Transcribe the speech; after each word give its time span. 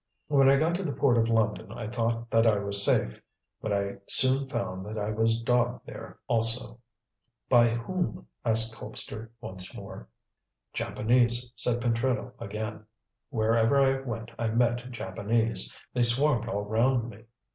When 0.29 0.49
I 0.49 0.57
got 0.57 0.73
to 0.77 0.83
the 0.83 0.93
Port 0.93 1.15
of 1.19 1.29
London 1.29 1.71
I 1.71 1.87
thought 1.87 2.31
that 2.31 2.47
I 2.47 2.57
was 2.57 2.83
safe; 2.83 3.21
but 3.61 3.71
I 3.71 3.97
soon 4.07 4.49
found 4.49 4.83
that 4.87 4.97
I 4.97 5.11
was 5.11 5.43
dogged 5.43 5.85
there 5.85 6.17
also." 6.25 6.79
"By 7.49 7.67
whom?" 7.69 8.25
asked 8.43 8.73
Colpster 8.73 9.29
once 9.41 9.77
more. 9.77 10.07
"Japanese," 10.73 11.51
said 11.55 11.81
Pentreddle 11.81 12.31
again. 12.39 12.87
"Wherever 13.29 13.77
I 13.79 13.99
went 13.99 14.31
I 14.39 14.47
met 14.47 14.89
Japanese. 14.89 15.71
They 15.93 16.01
swarmed 16.01 16.49
all 16.49 16.63
round 16.65 17.07
me. 17.11 17.25